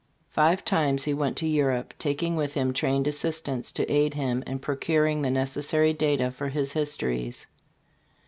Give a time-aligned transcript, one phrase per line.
[0.29, 4.57] Five times he went to Europe, taking with him trained assistants to aid him in
[4.57, 7.45] procuring the necessary data for his histories.